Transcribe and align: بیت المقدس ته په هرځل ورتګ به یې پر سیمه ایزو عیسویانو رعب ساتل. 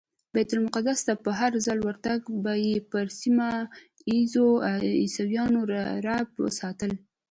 بیت 0.33 0.49
المقدس 0.55 0.99
ته 1.07 1.13
په 1.23 1.29
هرځل 1.39 1.79
ورتګ 1.83 2.19
به 2.43 2.53
یې 2.65 2.75
پر 2.91 3.05
سیمه 3.19 3.49
ایزو 4.09 4.47
عیسویانو 5.01 5.59
رعب 6.05 6.29
ساتل. 6.59 6.91